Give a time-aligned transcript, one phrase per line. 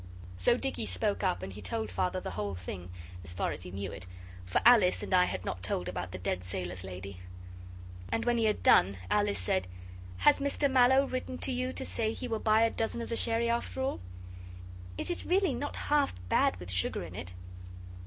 [0.35, 2.89] So Dicky spoke up, and he told Father the whole thing,
[3.23, 4.07] as far as he knew it,
[4.43, 7.19] for Alice and I had not told about the dead sailors' lady.
[8.11, 9.67] And when he had done, Alice said,
[10.17, 13.15] 'Has Mr Mallow written to you to say he will buy a dozen of the
[13.15, 13.99] sherry after all?
[14.97, 17.33] It is really not half bad with sugar in it.